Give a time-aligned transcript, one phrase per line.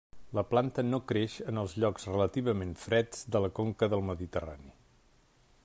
[0.37, 4.75] La planta no creix en els llocs relativament freds de la conca del Mediterrani.